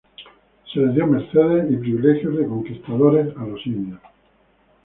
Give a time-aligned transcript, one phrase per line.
[0.73, 3.99] Se les dio mercedes y privilegios de conquistadores a los indios.